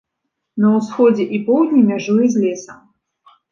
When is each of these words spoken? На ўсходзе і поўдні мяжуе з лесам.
На 0.63 0.71
ўсходзе 0.77 1.27
і 1.37 1.41
поўдні 1.51 1.83
мяжуе 1.91 2.25
з 2.39 2.45
лесам. 2.47 2.83